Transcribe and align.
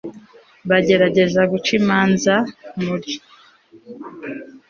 bagerageza 0.69 1.41
guca 1.51 1.71
imanza 1.79 2.35
muri 2.83 3.11